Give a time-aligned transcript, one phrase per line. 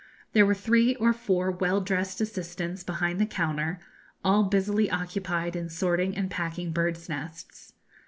[0.33, 3.77] There were three or four well dressed assistants behind the counter,
[4.25, 7.73] all busily occupied in sorting and packing birds' nests.